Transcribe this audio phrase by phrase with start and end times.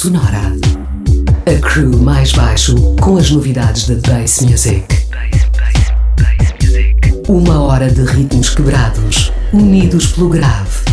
[0.00, 0.56] Sonora.
[1.44, 4.86] A crew mais baixo com as novidades da Bass Music.
[7.28, 10.86] Uma hora de ritmos quebrados, unidos pelo grave.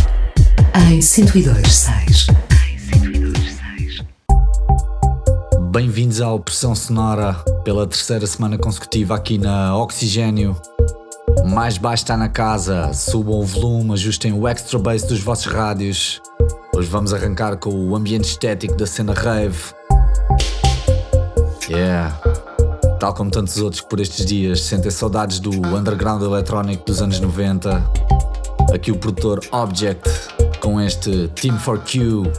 [0.91, 2.35] Em 102.6.
[5.71, 10.54] Bem-vindos à Opressão Sonora pela terceira semana consecutiva aqui na Oxigênio.
[11.46, 16.21] Mais baixo está na casa, subam o volume, ajustem o extra bass dos vossos rádios.
[16.77, 19.57] Hoje vamos arrancar com o ambiente estético da cena rave.
[21.68, 22.15] Yeah.
[22.99, 27.19] Tal como tantos outros que por estes dias sentem saudades do underground eletrónico dos anos
[27.19, 27.83] 90.
[28.71, 30.07] Aqui o produtor Object
[30.61, 32.31] com este Team for Q.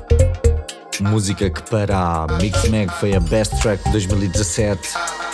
[1.00, 5.27] Música que para a Mix Mag foi a best track de 2017.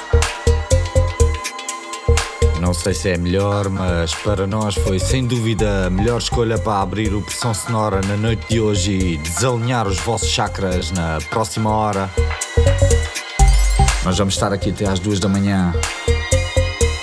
[2.74, 6.82] Não sei se é melhor, mas para nós foi sem dúvida a melhor escolha para
[6.82, 11.70] abrir o pressão sonora na noite de hoje e desalinhar os vossos chakras na próxima
[11.70, 12.10] hora.
[14.04, 15.72] Nós vamos estar aqui até às duas da manhã.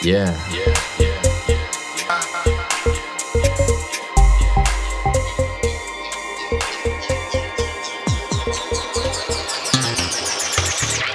[0.04, 0.38] Yeah.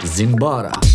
[0.07, 0.86] Zimbora!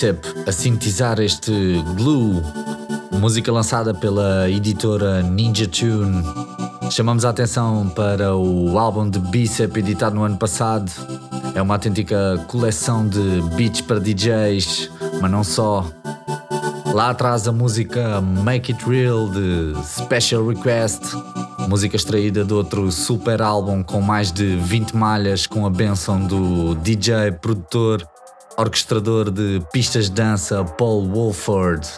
[0.00, 1.52] Bicep a sintetizar este
[1.94, 2.42] Glue,
[3.12, 6.24] música lançada pela editora Ninja Tune.
[6.90, 10.90] Chamamos a atenção para o álbum de Bicep editado no ano passado.
[11.54, 14.90] É uma autêntica coleção de beats para DJs,
[15.20, 15.84] mas não só.
[16.94, 21.14] Lá atrás a música Make It Real de Special Request,
[21.68, 26.74] música extraída de outro super álbum com mais de 20 malhas com a benção do
[26.76, 28.09] DJ, produtor,
[28.60, 31.88] orquestrador de pistas de dança Paul Wolford.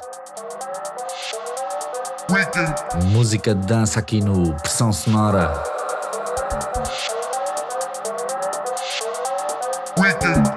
[3.06, 5.52] Música de dança aqui no Pressão Sonora.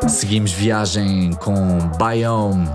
[0.08, 2.70] Seguimos viagem com Biome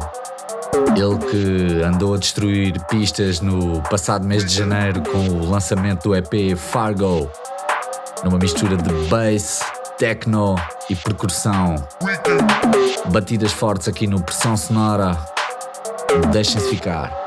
[0.97, 6.17] ele que andou a destruir pistas no passado mês de janeiro com o lançamento do
[6.17, 7.31] EP Fargo,
[8.25, 9.61] numa mistura de bass,
[9.99, 10.57] techno
[10.89, 11.77] e percussão.
[13.07, 15.19] Batidas fortes aqui no Pressão Sonora.
[16.33, 17.20] Deixem-se ficar.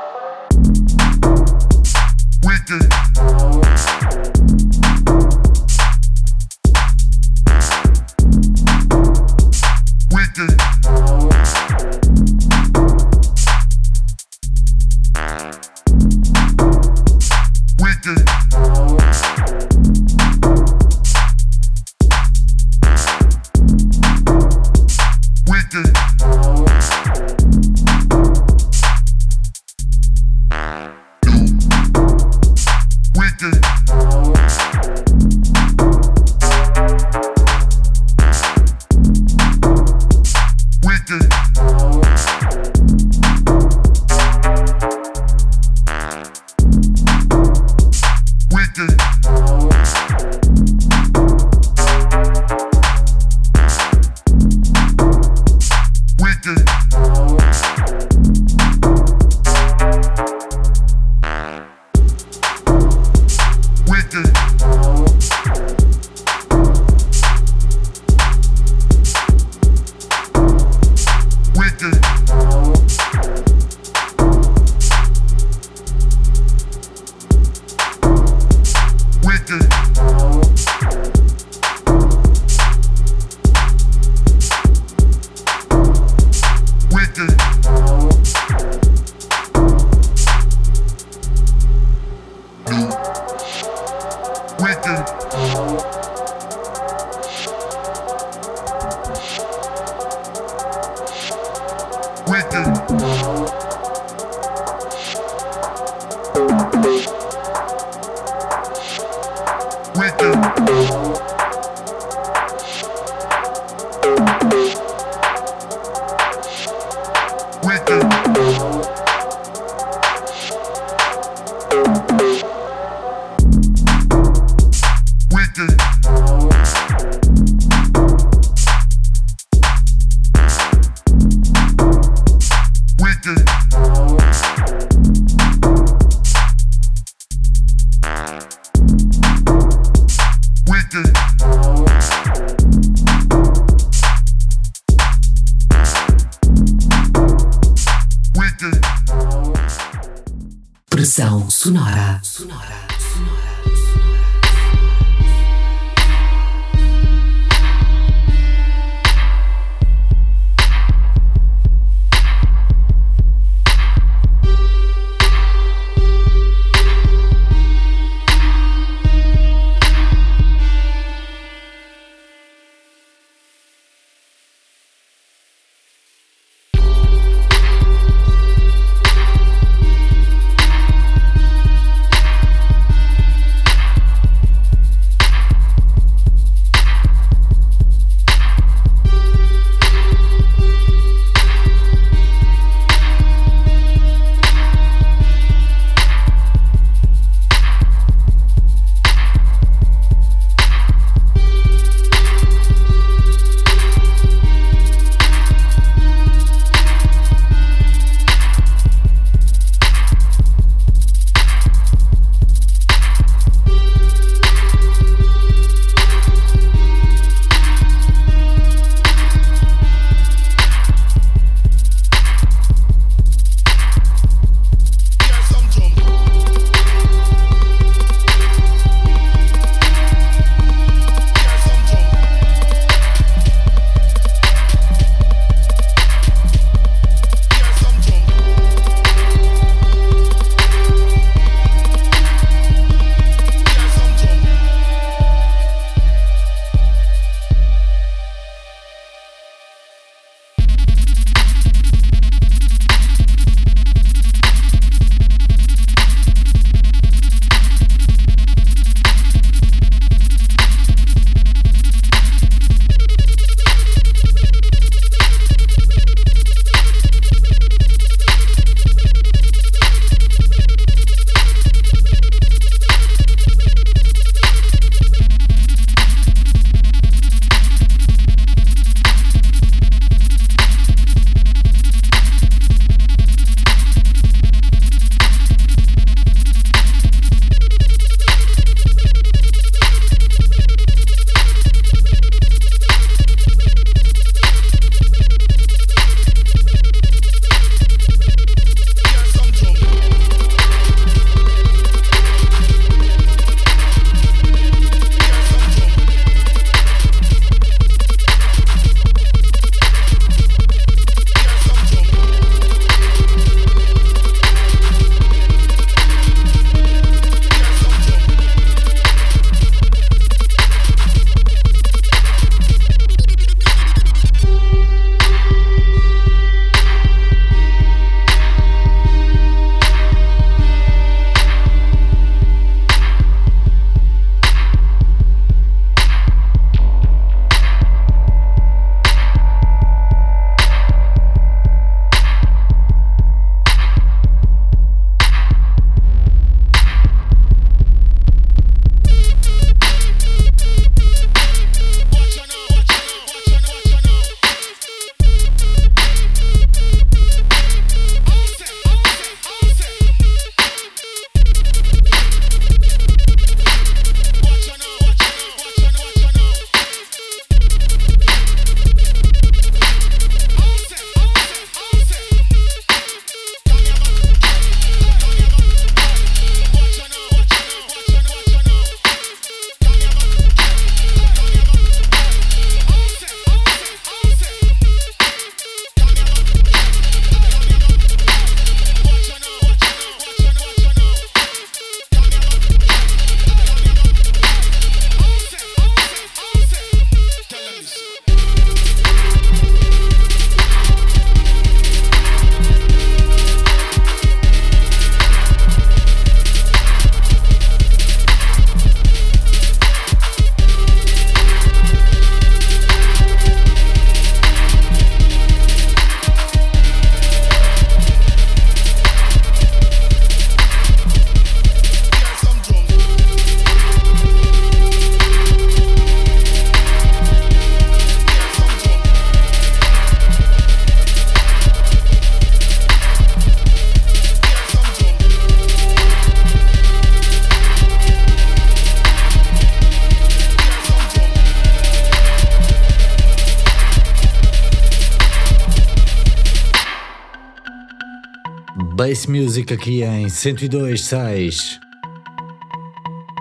[449.06, 451.78] Bass Music aqui em 102.6.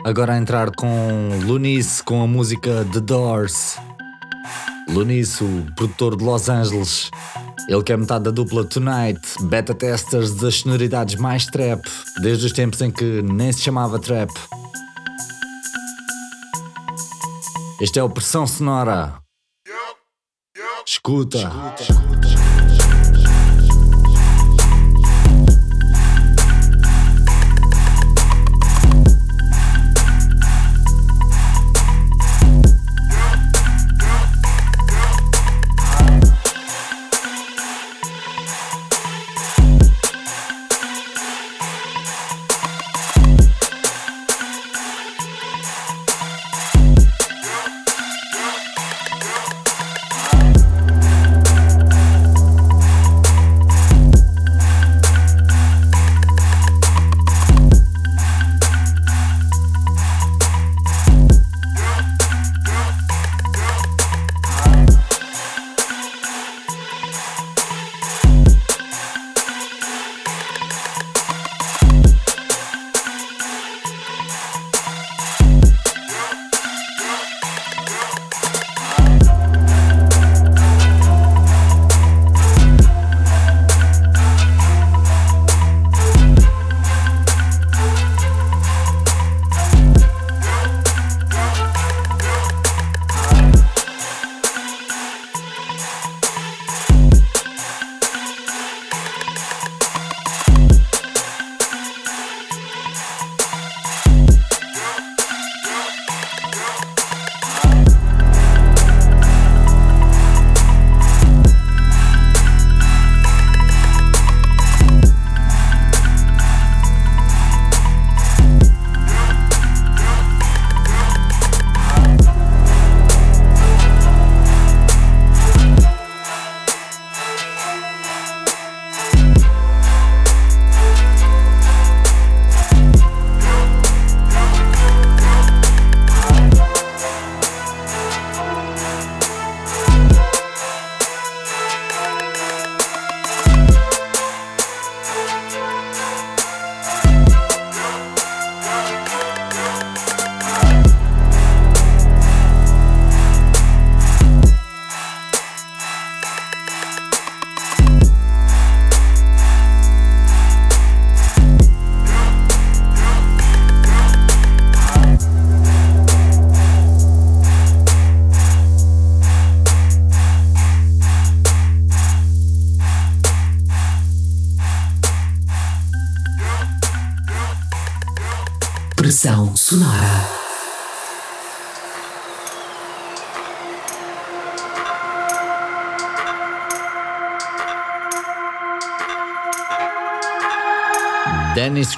[0.04, 3.78] Agora a entrar com Lunice com a música The Doors.
[4.90, 7.10] Lunice, o produtor de Los Angeles.
[7.70, 11.82] Ele que é metade da dupla Tonight, beta testers das sonoridades mais trap,
[12.22, 14.32] desde os tempos em que nem se chamava trap.
[17.80, 19.14] Este é o Pressão Sonora.
[20.86, 21.38] Escuta.
[21.80, 22.13] Escuta.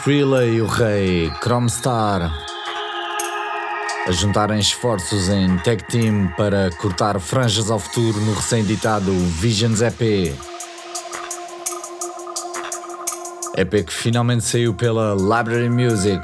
[0.05, 2.31] Krilla e o rei Chromestar
[4.07, 10.31] a juntarem esforços em tag team para cortar franjas ao futuro no recém-editado Visions EP.
[13.57, 16.21] EP que finalmente saiu pela Library Music.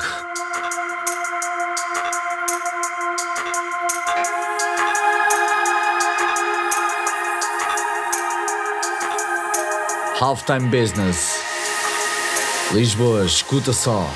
[10.20, 11.31] Halftime Business.
[12.74, 14.10] Lisboa, escuta só.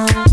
[0.00, 0.29] Thank you.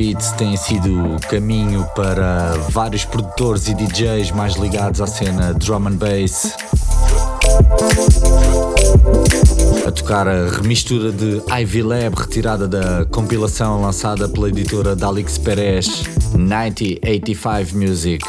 [0.00, 5.96] Beats têm sido caminho para vários produtores e DJs mais ligados à cena drum and
[5.96, 6.54] bass.
[9.86, 16.04] A tocar a remistura de Ivy Lab retirada da compilação lançada pela editora Dalix Perez
[16.34, 18.24] 9085 Music.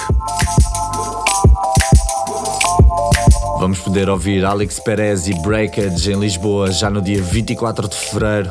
[3.60, 8.50] Vamos poder ouvir Alex Perez e Breakage em Lisboa já no dia 24 de fevereiro.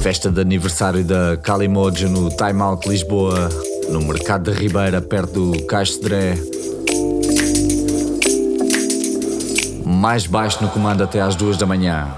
[0.00, 3.48] Festa de aniversário da Calimojo no Time Out Lisboa,
[3.90, 6.34] no Mercado da Ribeira, perto do Caixo Dré.
[9.84, 12.08] Mais baixo no comando até às duas da manhã.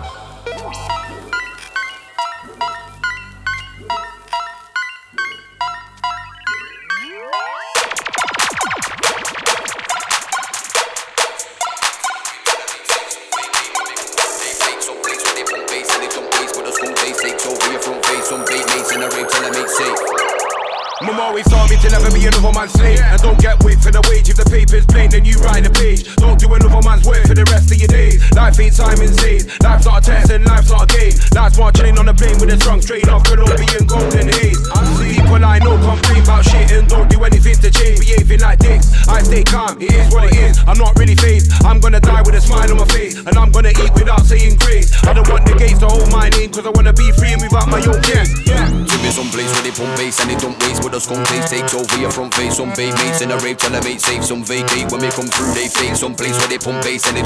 [49.81, 52.59] Pump bass and it don't waste with us they say so we are from face
[52.59, 54.05] on bay mates and a rave teller mates.
[54.05, 55.55] Save some vacate when we come through.
[55.55, 55.69] they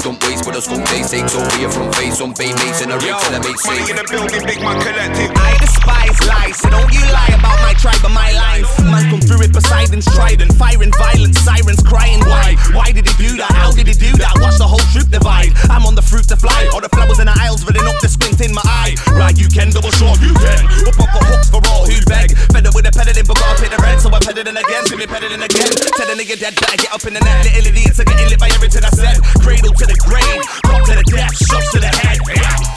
[0.05, 0.55] don't waste, but
[2.93, 3.89] a rate till I make sense.
[3.89, 5.31] in the building, big man collective.
[5.33, 8.69] I despise lies, so don't you lie about my tribe and my lines.
[8.85, 12.21] Man come through with Poseidon's trident, firing violence, sirens crying.
[12.23, 12.55] Why?
[12.71, 13.51] Why did he do that?
[13.51, 14.37] How did he do that?
[14.37, 15.51] Watch the whole troop divide.
[15.73, 18.09] I'm on the fruit to fly, all the flowers in the aisles filling up the
[18.09, 18.93] squint in my eye.
[19.11, 20.63] Right, you can double short, you can.
[20.85, 22.35] Up up hooks for all who beg.
[22.51, 24.83] Fed up with the peddling, but gotta pay the rent, so I'm peddling again.
[24.85, 25.69] See me peddling again.
[25.95, 27.47] Tell a nigga dead, better get up in the net.
[27.47, 29.17] Little idiots are getting lit by everything I said.
[29.39, 32.19] Cradle to the grave, drop to the death, shots to the head.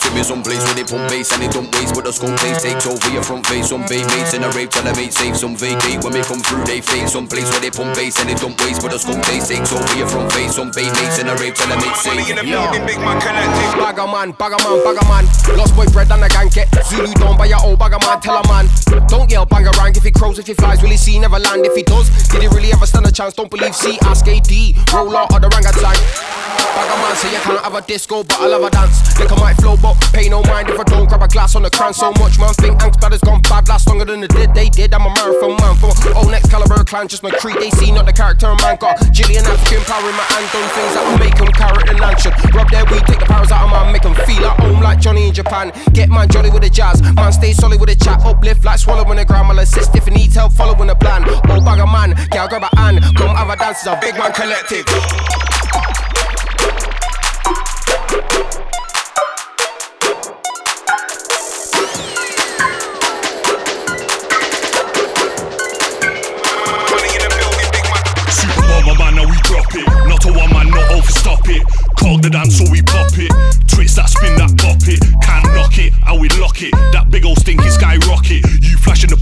[0.09, 2.33] Give me some place where they pump bass and they don't waste, but the skull
[2.41, 3.69] taste takes over your front face.
[3.69, 5.37] Some bay mates in a rave, tell them ain't safe.
[5.37, 7.13] Some vacate when we come through, they fade.
[7.13, 9.69] Some place where they pump bass and they don't waste, but the skull taste takes
[9.69, 10.57] over your front face.
[10.57, 12.25] Some bay mates in a rave, tell them ain't safe.
[12.25, 13.77] in the building, big man collective.
[13.77, 15.25] Bagger man, bagger man, bagger man.
[15.61, 18.17] Lost boy bread and a gang get Zulu down by your old bagger man.
[18.25, 18.65] Tell a man,
[19.09, 21.67] don't yell bang around if he crows, if he flies, will he see never land?
[21.67, 23.35] If he does, did he really ever stand a chance?
[23.35, 24.53] Don't believe C, ask AD,
[24.93, 26.39] roll out of the orangutan.
[26.79, 29.19] Bagger man, say you can't have a disco, but I love a dance.
[29.19, 31.71] Lick might flow, but pay no mind if I don't grab a glass on the
[31.71, 31.95] crown.
[31.95, 34.55] So much man think Angst has gone bad, last longer than it did.
[34.55, 34.95] They did.
[34.95, 37.57] I'm a marathon man from old next caliber clan, just my creed.
[37.59, 40.93] They see not the character man got Jillian African power in my hand, done things
[40.95, 42.33] that will make them carrot and luncheon.
[42.55, 45.01] Rub their weed, take the powers out of man, make them feel at home like
[45.01, 45.73] Johnny in Japan.
[45.93, 49.19] Get man jolly with the jazz, man stay solid with the chat, uplift like swallowing
[49.19, 49.49] the ground.
[49.51, 51.23] I'll assist if he needs help, following the plan.
[51.51, 54.15] Old bag of man, get grab a hand, come have a dance, it's a big
[54.17, 54.87] man collective.
[68.31, 69.99] Superwoman, now we drop it.
[71.99, 73.33] Cog the dance so we pop it.
[73.67, 75.01] Twist that, spin that, pop it.
[75.23, 76.73] Can't knock it, how we lock it.
[76.93, 78.45] That big old stinky skyrocket.
[78.63, 78.77] You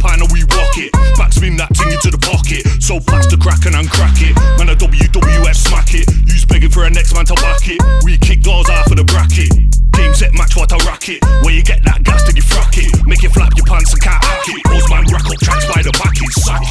[0.07, 0.95] pan and we rock it.
[1.19, 2.63] Backspin that thing into the pocket.
[2.79, 4.39] So pass the crack and uncrack it.
[4.59, 6.07] Man, a WWF smack it.
[6.31, 7.83] You's begging for a next man to whack it.
[8.05, 9.51] We kick doors out of the bracket.
[9.91, 11.25] Game set match what I rock it.
[11.43, 13.07] Where you get that gas, then you frack it.
[13.07, 14.63] Make it flap your pants and can't hack it.
[14.71, 16.71] Those man rack up tracks by the back, sack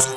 [0.00, 0.07] it.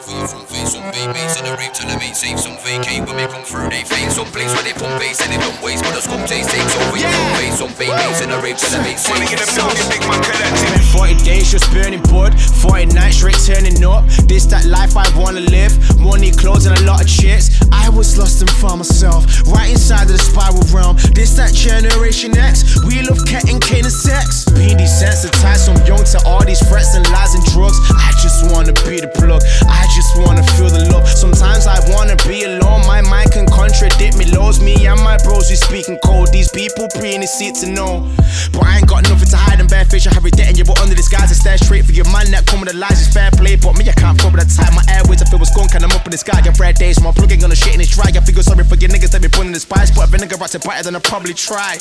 [2.22, 4.14] Some vacate when we come through, they fade.
[4.14, 5.82] Some place where they pump bass and they don't waste.
[5.82, 7.38] But the scum taste takes over your yeah.
[7.42, 7.58] face.
[7.58, 9.26] Some fake bass in a rave till they make sense.
[9.26, 10.86] in the building, big man collective.
[10.94, 12.38] 40 days just burning bud.
[12.38, 14.06] 40 nights straight turning up.
[14.30, 15.74] This that life I wanna live.
[15.98, 17.58] Money, clothes, and a lot of chicks.
[17.74, 19.26] I was lost and found myself.
[19.50, 21.02] Right inside of the spiral realm.
[21.18, 22.86] This that generation X.
[22.86, 24.46] We love cat and cane and sex.
[24.54, 27.82] Being desensitized, so I'm young to all these threats and lies and drugs.
[27.90, 29.42] I just wanna be the plug.
[29.66, 31.10] I just wanna feel the love.
[31.10, 32.82] Sometimes I wanna be be alone.
[32.88, 34.26] My mind can contradict me.
[34.32, 36.32] Lows me and my bros who speaking cold.
[36.32, 38.08] These people pre in the seat to know.
[38.54, 40.08] But I ain't got nothing to hide and bare fish.
[40.08, 42.48] I have it and you but under disguise and stare straight for your man that
[42.48, 43.56] come with the lies is fair play.
[43.56, 44.74] But me, I can't with the time.
[44.76, 46.40] My airways, I feel what's going, and I'm up in the sky.
[46.42, 48.08] Get red days, my plugging on the shit and it's dry.
[48.08, 49.92] I feel sorry for your niggas that be putting the spice.
[49.92, 51.78] But a vinegar rats it better than I probably try.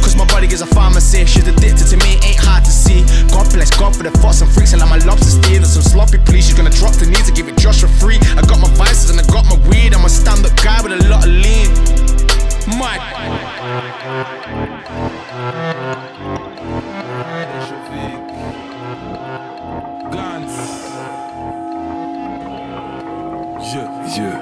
[0.00, 1.24] Cause my body is a pharmacy.
[1.26, 3.04] She's addicted to me, ain't hard to see.
[3.30, 4.74] God bless God for the thoughts and freaks.
[4.74, 6.46] I like my lobster stealing some sloppy, please.
[6.46, 8.18] She's gonna drop the knees to give it just for free.
[8.36, 10.80] I got my vices and I got my my weed, I'm a stand up guy
[10.82, 11.70] with a lot of lean.
[12.78, 13.00] Mike.
[20.12, 20.54] Guns.
[23.74, 24.38] Yeah, yeah.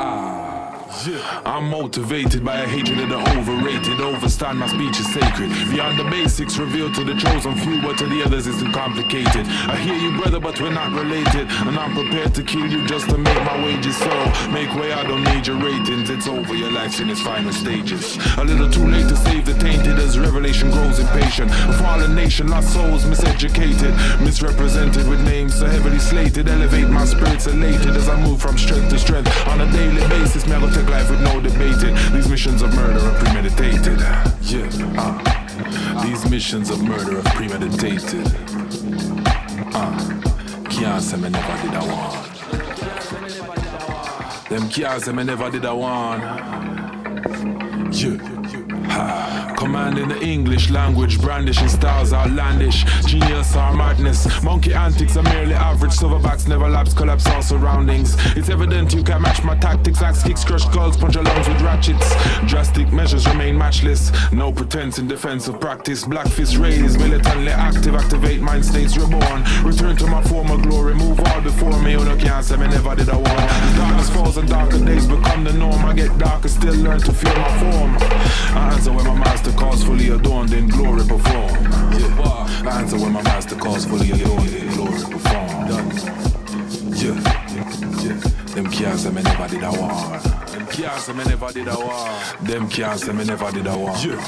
[0.00, 0.72] Ah,
[1.06, 1.17] yeah.
[1.44, 4.00] I'm motivated by a hatred of the overrated.
[4.00, 5.50] Overstand my speech is sacred.
[5.70, 9.46] Beyond the basics revealed to the chosen few, but to the others it's too complicated.
[9.46, 11.48] I hear you, brother, but we're not related.
[11.66, 14.10] And I'm prepared to kill you just to make my wages so.
[14.50, 16.10] Make way, I don't need your ratings.
[16.10, 18.16] It's over, your life's in its final stages.
[18.38, 21.50] A little too late to save the tainted as revelation grows impatient.
[21.50, 26.48] A fallen nation, lost souls miseducated, misrepresented with names so heavily slated.
[26.48, 29.30] Elevate my spirits elated as I move from strength to strength.
[29.48, 31.94] On a daily basis, me I take life with no debating.
[32.12, 34.00] These missions of murder are premeditated.
[34.42, 34.68] Yeah,
[34.98, 36.02] uh.
[36.04, 38.26] These missions of murder are premeditated.
[39.74, 39.98] Uh.
[40.70, 42.28] Can't me never did a one.
[44.48, 46.20] Them can't me never did a one.
[47.92, 49.37] Yeah.
[49.58, 52.84] Commanding the English language, brandishing styles outlandish.
[53.04, 54.40] Genius or madness.
[54.44, 55.90] Monkey antics are merely average.
[55.90, 58.14] Silverbacks never lapse, collapse all surroundings.
[58.36, 60.00] It's evident you can't match my tactics.
[60.00, 62.14] Axe kicks, crush skulls, punch alarms with ratchets.
[62.46, 64.12] Drastic measures remain matchless.
[64.30, 66.04] No pretense in defense of practice.
[66.04, 67.96] Black fist raised, militantly active.
[67.96, 69.42] Activate mind states reborn.
[69.64, 70.94] Return to my former glory.
[70.94, 71.96] Move all before me.
[71.96, 73.26] Oh, can't say me never did I want.
[73.76, 75.84] Darkness falls and darker days become the norm.
[75.84, 77.96] I get darker, still learn to feel my form.
[78.56, 81.64] I answer when my master calls fully adorned in glory perform.
[81.92, 82.08] Yeah.
[82.64, 85.68] I answer when my master calls fully adorned in glory perform.
[86.96, 87.14] Yeah.
[88.02, 88.18] Yeah.
[88.54, 90.18] Them can't say me never did a war.
[90.50, 92.08] Them can't say me never did a war.
[92.42, 93.94] Them can't say me never did a war.
[94.04, 94.18] Yeah.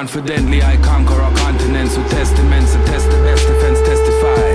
[0.00, 4.49] Confidently I conquer our continents with testaments test the best defense testify.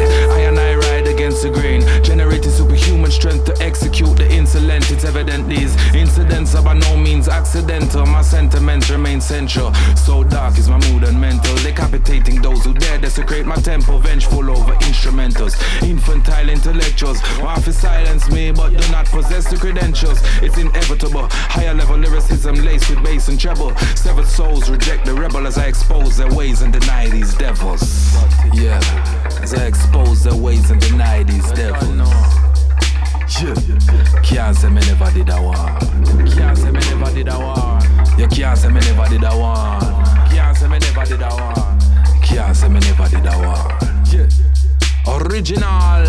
[1.26, 4.91] Against the grain, generating superhuman strength to execute the insolent.
[4.91, 8.05] It's evident these incidents are by no means accidental.
[8.05, 9.73] My sentiments remain central.
[10.05, 14.51] So dark is my mood and mental, decapitating those who dare desecrate my temple, vengeful
[14.51, 15.55] over instrumentals.
[15.82, 20.19] Infantile intellectuals want to silence me, but do not possess the credentials.
[20.43, 21.28] It's inevitable.
[21.32, 23.76] Higher level lyricism laced with bass and treble.
[23.95, 28.13] Severed souls reject the rebel as I expose their ways and deny these devils.
[28.53, 28.80] Yeah,
[29.38, 31.96] I expose their ways and deny these devils.
[33.42, 33.56] Yeah,
[34.22, 35.56] can't say me never did a one.
[36.28, 38.20] Can't say me never did a one.
[38.20, 39.82] You can't say me never did a one.
[40.30, 41.80] Can't say me never did a one.
[42.22, 43.72] Can't say me never did a one.
[44.12, 44.30] Yeah,
[45.08, 46.04] original.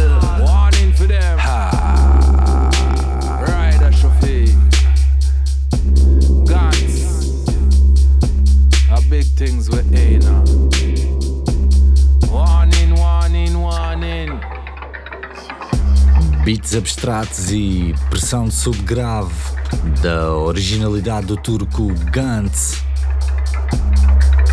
[0.44, 1.38] Warning for them.
[1.38, 2.70] Ha.
[3.48, 3.90] Rider.
[6.46, 7.48] Guns.
[8.90, 10.55] A big things with Aina.
[16.46, 19.34] Beats abstratos e pressão de subgrave
[20.00, 22.84] da originalidade do turco Gantz.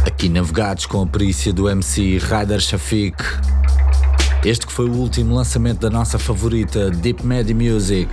[0.04, 3.24] Aqui navegados com a perícia do MC Ryder Shafik.
[4.44, 8.10] Este que foi o último lançamento da nossa favorita Deep Medi Music.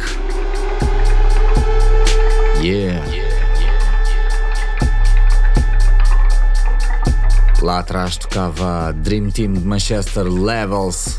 [2.60, 3.02] Yeah.
[7.62, 11.18] Lá atrás tocava a Dream Team de Manchester Levels.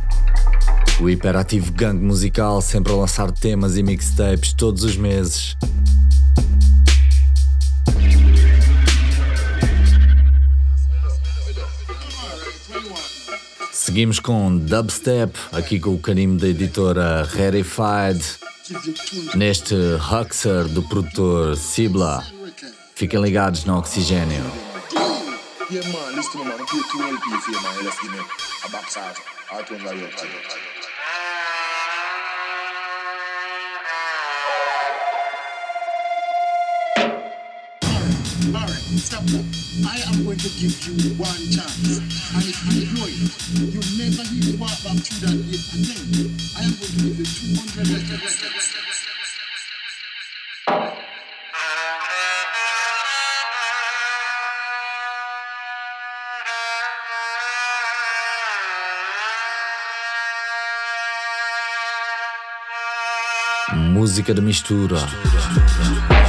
[1.01, 5.57] O hiperativo gangue musical sempre a lançar temas e mixtapes todos os meses.
[13.71, 18.23] Seguimos com dubstep, aqui com o carimbo da editora Rarified,
[19.33, 22.23] neste Huxer do produtor Sibla.
[22.93, 24.45] Fiquem ligados no Oxigênio.
[25.71, 26.59] Yeah, man, listen man.
[26.59, 27.85] I play two LP for you, man.
[27.85, 28.19] Let's give me
[30.67, 30.70] a
[38.91, 39.23] Alright, stop.
[39.87, 41.99] I am going to give you one chance.
[42.35, 43.15] And if you blow it,
[43.71, 46.35] you never even walk back through that gate again.
[46.57, 48.51] I am going to give you 200 records.
[63.93, 65.07] Música de mistura.
[65.81, 66.20] genius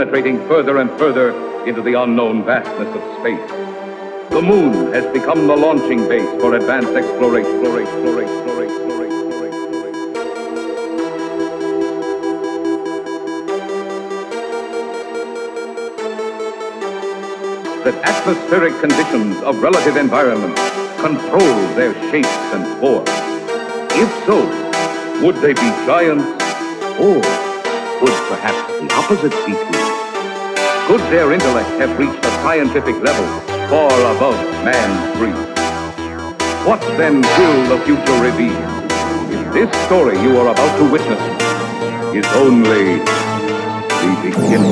[0.00, 1.28] penetrating further and further
[1.66, 3.50] into the unknown vastness of space.
[4.30, 7.52] The moon has become the launching base for advanced exploration.
[7.60, 8.94] exploration, exploration,
[17.84, 20.56] that atmospheric conditions of relative environment
[20.96, 23.10] control their shapes and forms.
[23.92, 24.40] If so,
[25.22, 26.24] would they be giants
[26.98, 27.49] or
[28.00, 29.90] would perhaps the opposite be true?
[30.88, 33.26] Could their intellect have reached a scientific level
[33.68, 35.36] far above man's dreams?
[36.66, 38.56] What then will the future reveal?
[39.30, 41.20] If this story you are about to witness
[42.14, 42.98] is only
[44.00, 44.70] the beginning.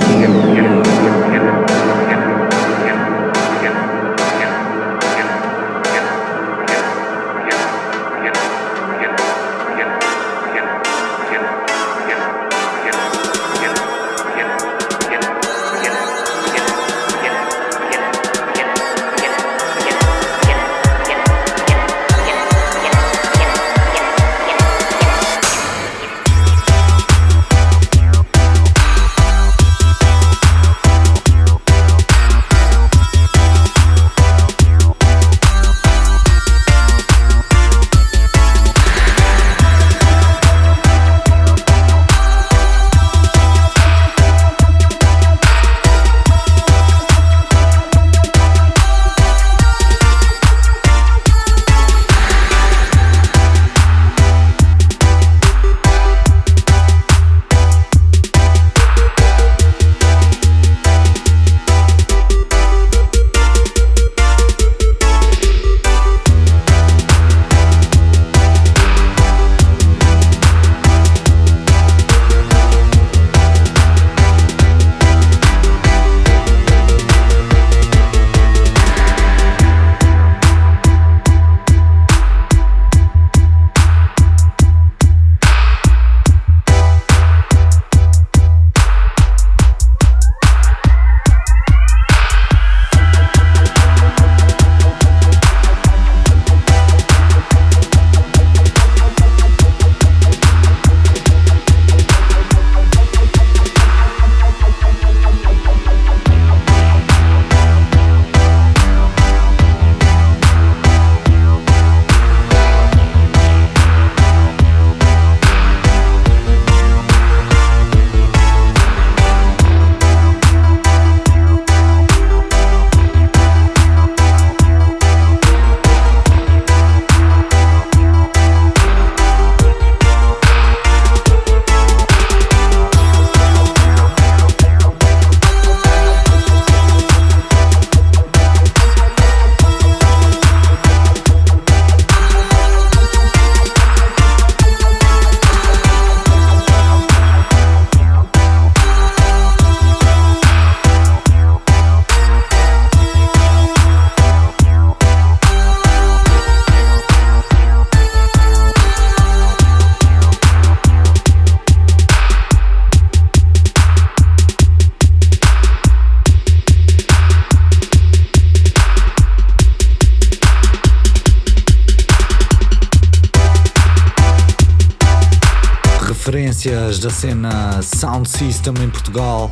[177.09, 179.51] Da cena Sound System em Portugal,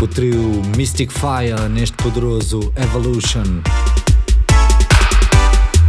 [0.00, 3.60] o trio Mystic Fire neste poderoso Evolution.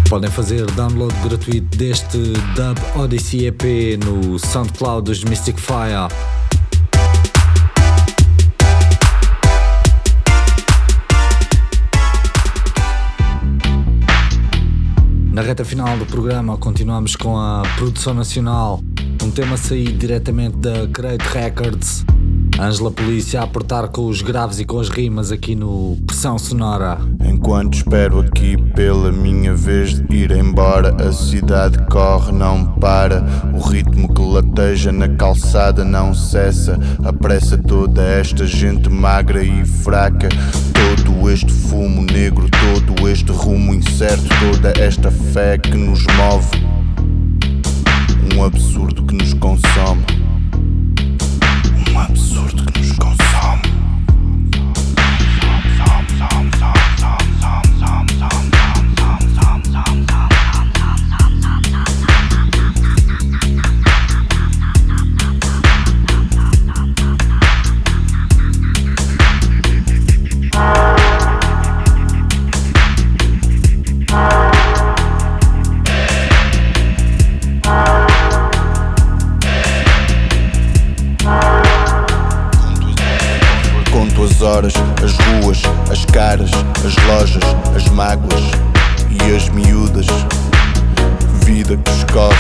[0.10, 3.64] Podem fazer download gratuito deste Dub Odyssey EP
[4.04, 6.14] no SoundCloud dos Mystic Fire.
[15.32, 18.82] Na reta final do programa continuamos com a produção nacional
[19.28, 22.06] um tema saído diretamente da Great Records.
[22.58, 26.98] Ângela Polícia a apertar com os graves e com as rimas aqui no Pressão Sonora.
[27.26, 33.22] Enquanto espero aqui pela minha vez de ir embora, a cidade corre, não para.
[33.54, 36.80] O ritmo que lateja na calçada não cessa.
[37.04, 40.30] Apressa toda esta gente magra e fraca.
[40.74, 46.67] Todo este fumo negro, todo este rumo incerto, toda esta fé que nos move
[48.38, 50.06] um absurdo que nos consome.
[51.90, 53.17] Um absurdo que nos consome.
[84.42, 84.74] Horas,
[85.04, 85.14] as
[85.44, 85.62] ruas,
[85.92, 86.52] as caras,
[86.86, 87.44] as lojas,
[87.76, 88.42] as mágoas
[89.10, 90.06] e as miúdas.
[91.44, 92.38] Vida que escorre,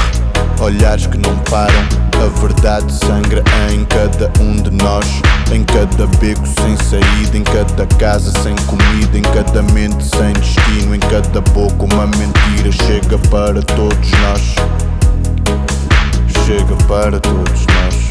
[0.60, 2.08] olhares que não param.
[2.18, 5.06] A verdade sangra em cada um de nós.
[5.52, 10.96] Em cada beco sem saída, em cada casa sem comida, em cada mente sem destino,
[10.96, 14.56] em cada boca uma mentira chega para todos nós.
[16.46, 18.07] Chega para todos nós.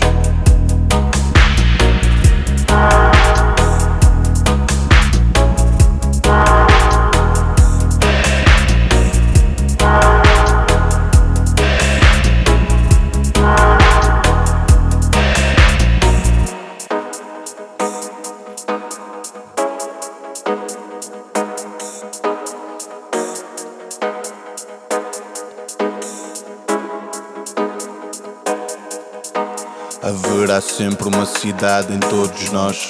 [30.06, 32.88] Haverá sempre uma cidade em todos nós.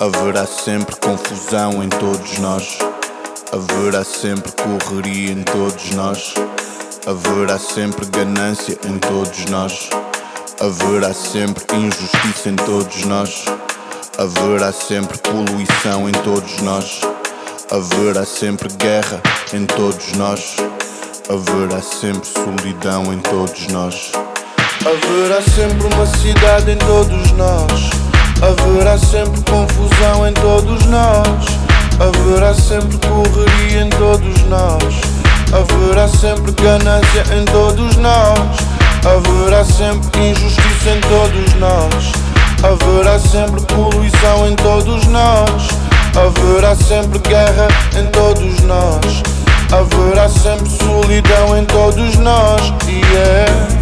[0.00, 2.78] Haverá sempre confusão em todos nós.
[3.52, 6.32] Haverá sempre correria em todos nós.
[7.06, 9.90] Haverá sempre ganância em todos nós.
[10.58, 13.44] Haverá sempre injustiça em todos nós.
[14.16, 17.02] Haverá sempre poluição em todos nós.
[17.70, 19.20] Haverá sempre guerra
[19.52, 20.56] em todos nós.
[21.28, 24.10] Haverá sempre solidão em todos nós.
[24.82, 27.90] Haverá sempre uma cidade em todos nós.
[28.40, 31.44] Haverá sempre confusão em todos nós.
[32.00, 34.82] Haverá sempre correria em todos nós.
[35.52, 38.38] Haverá sempre ganância em todos nós.
[39.04, 42.12] Haverá sempre injustiça em todos nós.
[42.62, 45.68] Haverá sempre poluição em todos nós.
[46.16, 47.68] Haverá sempre guerra
[47.98, 49.22] em todos nós.
[49.70, 52.72] Haverá sempre solidão em todos nós.
[52.88, 53.79] Yeah.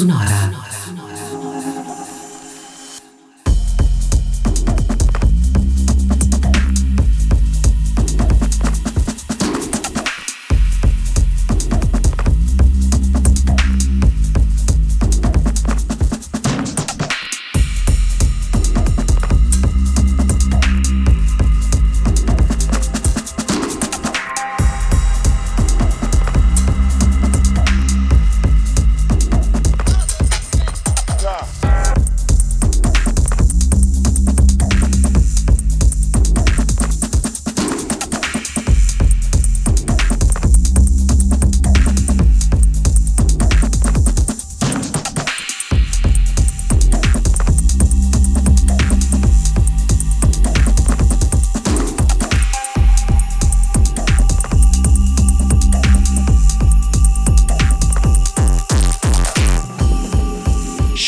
[0.00, 0.69] 素直や。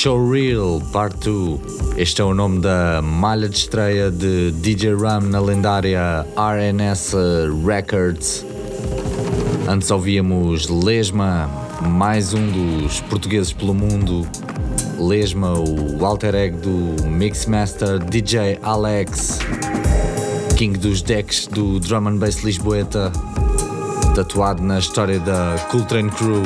[0.02, 0.82] Sonora.
[0.92, 1.96] Part 2.
[1.96, 7.14] Este é o nome da malha de estreia de DJ Ram na lendária RNS
[7.64, 8.44] Records.
[9.68, 11.48] Antes ouvíamos Lesma,
[11.80, 14.26] mais um dos portugueses pelo mundo.
[14.98, 19.38] Lesma, o alter ego do Mixmaster DJ Alex,
[20.56, 23.12] king dos decks do Drum and Bass Lisboeta,
[24.16, 26.42] tatuado na história da Cool Train Crew.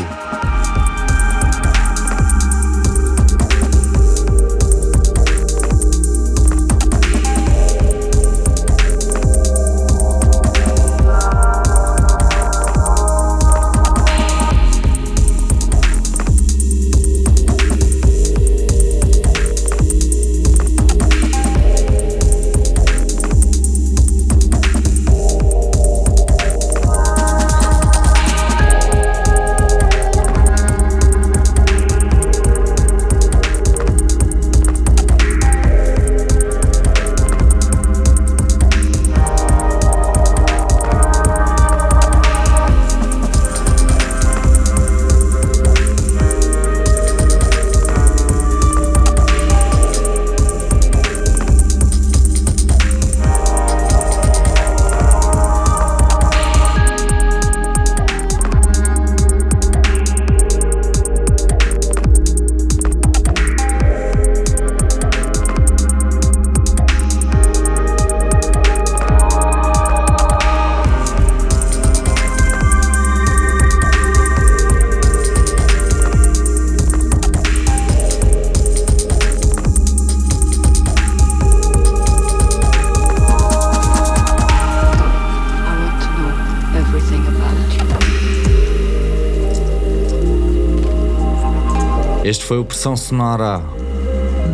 [92.87, 93.61] Este foi o Pressão Sonora.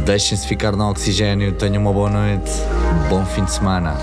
[0.07, 1.53] Deixem-se ficar no oxigênio.
[1.53, 2.51] Tenham uma boa noite.
[3.11, 3.95] Bom fim de semana.